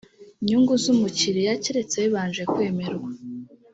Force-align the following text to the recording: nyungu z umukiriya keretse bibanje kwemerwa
nyungu 0.45 0.73
z 0.83 0.85
umukiriya 0.93 1.53
keretse 1.63 1.95
bibanje 2.03 2.43
kwemerwa 2.51 3.09